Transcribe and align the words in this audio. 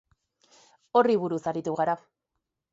Horri 1.01 1.19
buruz 1.25 1.39
aritu 1.53 1.79
gara. 1.83 1.99